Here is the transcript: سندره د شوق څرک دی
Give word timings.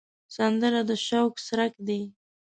سندره 0.35 0.81
د 0.89 0.91
شوق 1.07 1.33
څرک 1.47 1.73
دی 1.87 2.01